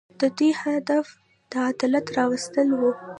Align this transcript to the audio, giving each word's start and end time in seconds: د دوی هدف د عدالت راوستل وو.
د 0.19 0.21
دوی 0.37 0.51
هدف 0.61 1.07
د 1.51 1.53
عدالت 1.69 2.05
راوستل 2.17 2.67
وو. 2.79 2.91